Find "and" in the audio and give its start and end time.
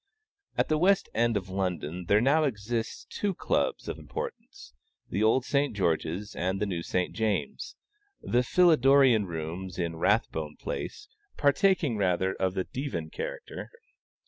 6.33-6.59